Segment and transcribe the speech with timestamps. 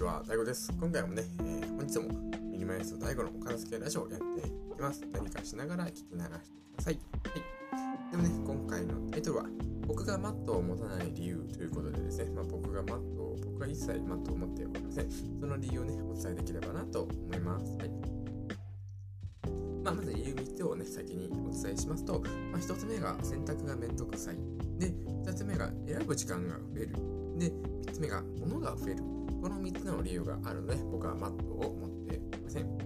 [0.00, 0.72] ちは、大悟です。
[0.80, 2.08] 今回もね、えー、本日も
[2.50, 5.02] ミニマリスト大悟のお片付けラジオをやっていきます。
[5.12, 6.94] 何かしながら聞き流してください。
[6.94, 8.10] はい。
[8.10, 9.44] でもね、今回のタイトルは、
[9.86, 15.10] 僕がマットを持たない理由ということでですね、まあ、僕がマットを、僕は一切マットを持っておりません。
[15.38, 17.76] その理由をね、お伝えできればなと思います。
[17.76, 17.90] はい。
[19.84, 24.36] まあ、まず理由3つをね、先にお伝えしますと、まあ、1つ目が選択がめんどくさい。
[24.78, 24.94] で、
[25.26, 26.94] 2つ目が選ぶ時間が増える。
[27.36, 29.19] で、3つ目が物が増える。
[29.40, 32.68] この3つの理由があるので、僕はマットを持っていません。
[32.68, 32.84] はい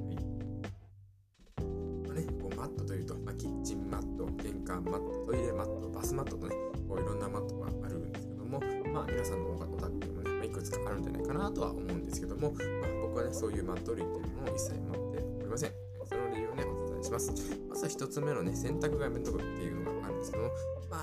[2.06, 6.54] まあね、こうマットというと、まあ、キッチンマット、玄関マット、トイレマット、バスマットとね、
[6.88, 8.60] こういろんなマットがあるんですけども、
[8.92, 15.70] まあ、皆さんのお宅にもね、まあ、いくつかあるんじゃないかなとは思うんですけども、まあ、僕はね、そういうマット類っていうものを一切持っておりません。
[16.04, 17.32] その理由をね、お伝えします。
[17.68, 20.50] まず1つ目のね、洗濯がめんどくっていうのがあるんですけども、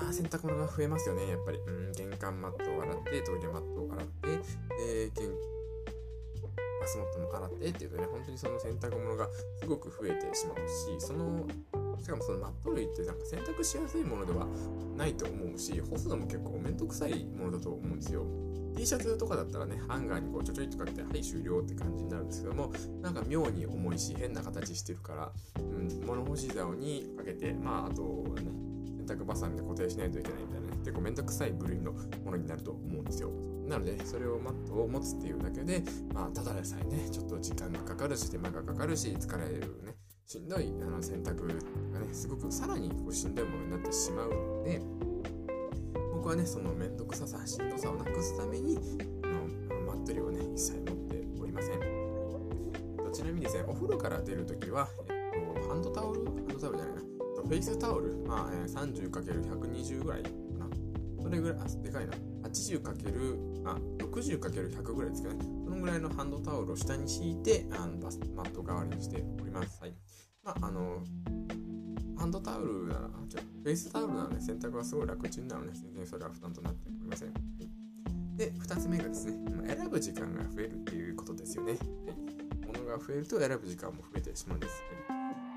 [0.00, 1.58] まあ、洗濯物が増えますよね、やっぱり。
[1.58, 5.30] うん、玄関マットを洗って、トイレマットを洗って、で、玄
[6.82, 9.28] バスマットも洗ってっていうとね、本当にその洗濯物が
[9.60, 11.46] すごく増えてしまうし、その、
[11.98, 14.46] しかもそのマット類ってなんか洗濯しやすいものでは
[14.96, 18.26] ないと思うし、干すのも結構めんどくさいものだと思うんですよ。
[18.76, 28.71] T シャツとかだったらね、ハンガーにこうちょちょいとかけて、はい、終了って感じになるんですけども、なんか妙に重いし、変な形してるから、うん、物干し竿にかけて、まあ、あとね、
[29.06, 33.30] 洗濯バサミで固定しないといけないみたいなね、結構めんどくさい部類のものになると思うんですよ。
[33.68, 35.82] なので、それをマットを持つっていうだけで、
[36.14, 41.46] まあ、ただでさえね、ちょっと時間がかかるし、手間がかかるし、疲れるね、しんどいあの洗濯
[41.92, 44.80] がね、すごくさらにこうしんどいものになってしまうので、
[46.14, 48.78] 僕はね、そのめんどくささ、しんどさをなくすために、
[49.24, 51.80] あのマット類をね、一切持っておりません。
[53.12, 56.24] ちなみにですね、お風呂から出るときは、えっと、ハンドタオル？
[56.24, 57.11] ハンドタオルじゃないな。
[57.44, 61.22] フェイスタオル、まあ、えー、30×120 ぐらいかな。
[61.22, 62.12] それぐらい、あ、でかいな。
[62.42, 65.40] 80× あ 60×100 ぐらいですかね。
[65.42, 69.80] そのぐらいのハンドタオルを下に敷いて、あのバスマット代わりにしております。
[69.80, 69.94] はい。
[70.42, 71.02] まあ、あの、
[72.16, 77.32] ハンドタオルなら、じゃフェイスタオルならね、洗濯はすごい楽ちんなので、全然それは負担となっておりません。
[78.36, 79.38] で、2つ目がですね、
[79.76, 81.72] 選ぶ時間が増えるっていうことですよね。
[81.72, 81.80] はい、
[82.78, 84.82] 物が増えると選ぶ時間も増えてしまうんです。
[85.08, 85.11] はい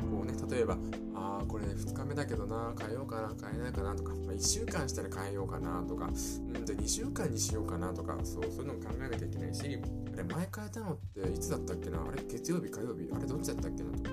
[0.06, 0.78] こうね、例えば、
[1.16, 9.80] ああ、これ2日目だけどな、変えようかな、変えないかなとか、まあ、1週間したら変えようかなとか、うん、じゃ2週間にしようかなとか、そう、そういうのを考えなきゃいけないし、
[10.14, 14.10] あれ、前変えたのっていつだったっけな、あれ、月曜日、火曜日、あれ、どっちだったっけなとか、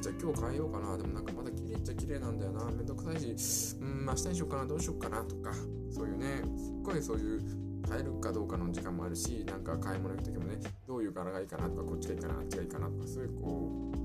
[0.00, 5.52] じゃあ今日変えようかな、でもなんかまだ綺麗っちゃ綺麗なんだよな、めんどくさいし、うん、明日にしようかな、どうしようかなとか、
[5.90, 13.99] そういうね、すっごいそういう、変えるかどうかの時間もあるし、なんか買い物行く時もね、どういう柄がいいかなとか、こっちがいいかな、あっちがいいかなとか、そういうこう、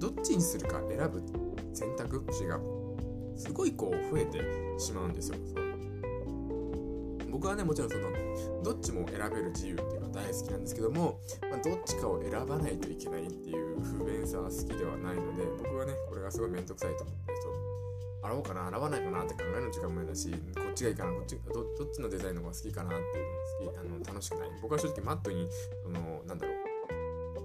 [0.00, 1.22] どっちにするか選ぶ
[1.74, 2.58] 選択肢が
[3.36, 4.40] すごいこう増えて
[4.78, 5.36] しまうんですよ。
[7.30, 8.10] 僕はねもちろんその
[8.62, 17.52] どっちも選べる自由っていうのは大好きなんですけども、まあ、どっちかを選ばないといけないっていう不便さは好きではないので僕はねこれがすごい面倒くさいと思ってそう
[18.22, 25.48] 洗おうかな洗わないかなって考える時間も嫌だしこっちがいいかなこっちどどっちのデザインの方が好きかなっていうのが好きあの楽しくない僕は正直マットに
[25.82, 26.69] そのなんだろう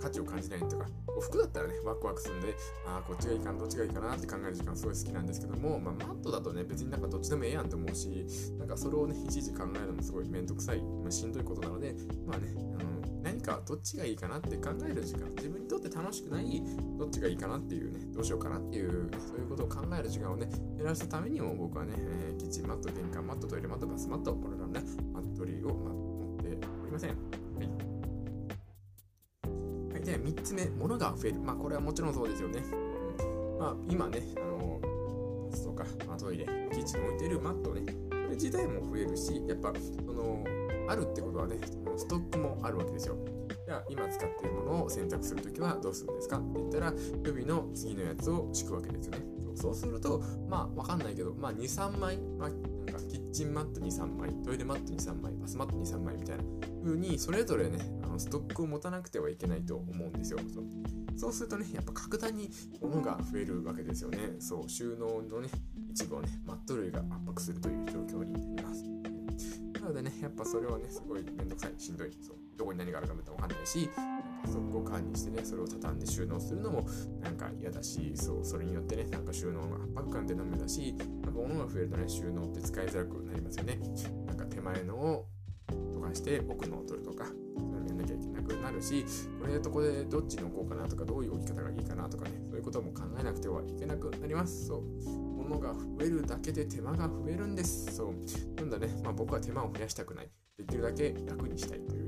[0.05, 0.85] 価値を感じないとか、
[1.19, 2.55] 服だったらね、ワクワクするんで、
[2.85, 8.27] ああ、こっちがいいかな、どっちがいいかなって考える時間すごい好きなんですけども、まあ、マットだとね、別になんかどっちでもええやんって思うし、
[8.59, 11.95] なんかそれをね、いちいち考えるのもすごいめんどくさい、まあ、しんどいことなので、
[12.27, 16.61] まあね、あの何かどっちがいいかなって考える時間、自分にとって楽しくない、
[16.99, 27.09] どっちがいいかなっていうね、どうしようかなっていう、そういうことを考える時間をね、減らすためにも僕はね、えー、キッチンマット、玄関マット、トイレマット、バスマット、これらのね、マットリーを、ま、持っておりません。
[27.09, 27.15] は
[27.63, 27.84] い
[30.05, 31.39] で、3つ目、物が増える。
[31.39, 32.63] まあ、これはもちろんそうですよね。
[32.63, 39.73] うん、まあ、今ね、あのー、そうか、まあ、トイレ、キッチンに置いてるマットね、これ自体も増えるし、やっぱ、
[40.05, 40.43] その、
[40.87, 41.57] あるってことはね、
[41.97, 43.17] ストックもあるわけですよ。
[43.65, 46.37] じゃあ、今使っているものを選択するときはどうするんですか？
[46.37, 49.34] って言ったら、予備の次のやつを敷くわけですよね。
[49.55, 56.43] そうすると、まあ、わかんないけど、まあ、2、3枚、まあ、なんかキッチンマット2、3枚、トイレマット2、3枚、バスマット2、3枚みたいな
[56.83, 60.39] 風に、それぞれね、あのストックを持たなくてはいけないと思うんですよ。
[61.17, 62.51] そうするとね、やっぱ格段に
[62.81, 64.35] 物が増えるわけですよね。
[64.39, 65.49] そう、収納のね、
[65.89, 68.83] 一部をね、マット類が圧迫するという状況になります。
[69.81, 72.11] なのでね、やっぱそれはね、すごいめんどくさい、しんどい。
[72.21, 73.89] そうどこに何があるかもわかんないし、
[74.45, 76.87] パソコンを管理してね、それを畳んで収納するのも
[77.21, 80.93] なんか嫌だし、そう、それによってね、なんか収納の圧迫感ってのもだし、
[81.23, 83.79] なんか物が増えるとね、収納って使いづらくなりますよね。
[84.27, 85.25] なんか手前のを
[85.93, 89.03] とかして奥のを取るとか、そういうのやんなきゃいけなくなるし、
[89.41, 94.67] これとこでどっちに置こうかなとか、どういう置き方がいいかなとかね、そういうことも考えなくてはいけなくなります。
[94.67, 94.81] そう。
[95.35, 97.95] 物が増えるだけで手間が増えるんです。
[97.95, 98.13] そう。
[98.57, 100.29] なんだね、まあ僕は手間を増やしたくない。
[100.57, 102.04] できるだけ楽にしたいという、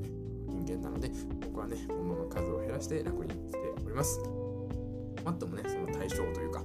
[0.68, 1.12] 間なので、
[1.46, 4.19] 僕はね、物の数を減らして楽にしております。
[5.24, 6.64] マットもね、その対象というか、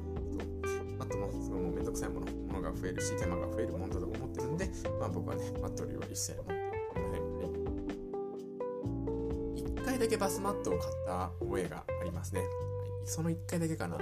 [0.98, 7.52] マットもそのもうめんどくさいもの、ものが増えるし、手間が増えるものだと思ってるんで、まあ僕はね、マット類を一切持っておりません。
[9.52, 12.40] はい、1回だけバスマットを買った覚えがありますね。
[12.40, 12.48] はい、
[13.04, 13.98] その1回だけかな。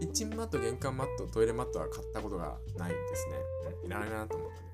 [0.00, 3.36] キッチンマット、玄関マット、トイレマットは買ったことがないですね。
[3.84, 4.73] いらないなと思ったん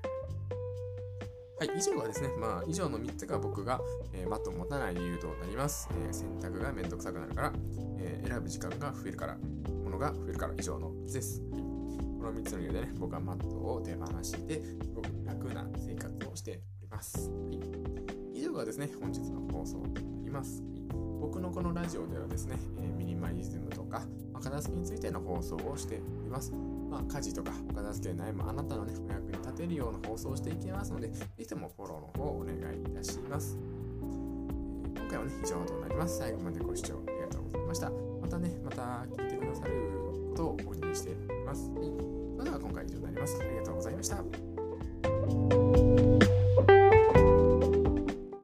[1.61, 3.79] はい、以上がですね、まあ、以上の3つが僕が、
[4.13, 5.87] えー、マットを持たない理由となります。
[5.91, 7.53] えー、洗濯がめんどくさくなるから、
[7.99, 9.37] えー、選ぶ時間が増えるから、
[9.83, 11.39] 物が増えるから、以上の3つです。
[11.51, 17.29] はい、この3つの理由でね、僕はマットを手放して、すごく楽な生活をしております。
[17.29, 17.35] は
[18.33, 20.63] い、以上がですね、本日の放送となります。
[20.63, 20.71] はい、
[21.21, 23.99] 僕のこのラジオではですね、えミニマリズムとか、
[24.33, 26.51] まあ、片付けについての放送をしております。
[26.89, 33.59] まあ、家事とかお片付けで悩むあなたのね、お役に立てるような放送をしていきますので、ぜひともフォローの方をお願いいたします。
[34.83, 36.17] え今回はね、以上となります。
[36.17, 37.91] 最後までご視聴ありがとうございました。
[38.19, 39.73] またね、また聞いてくださる
[40.31, 41.69] ことをお祈りしております。
[41.69, 41.85] はい。
[42.35, 43.39] それでは今回以上になります。
[43.39, 45.60] ありがとうございました。